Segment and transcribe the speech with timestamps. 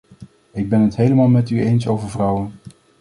[0.51, 2.53] Ik ben het helemaal met u eens over vrouwen.